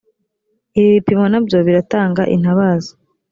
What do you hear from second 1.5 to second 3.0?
biratanga intabaza